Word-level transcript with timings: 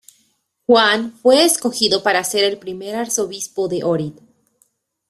Juan 0.65 1.13
fue 1.13 1.45
escogido 1.45 2.01
para 2.01 2.23
ser 2.23 2.43
el 2.45 2.57
primer 2.57 2.95
arzobispo 2.95 3.67
de 3.67 3.83
Ohrid. 3.83 4.13